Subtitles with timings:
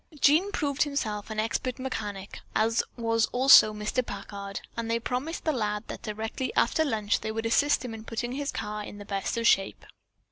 [0.19, 4.03] Jean proved himself an expert mechanic, as was also Mr.
[4.03, 8.03] Packard, and they promised the lad that directly after lunch they would assist him in
[8.03, 9.85] putting his car in the best of shape.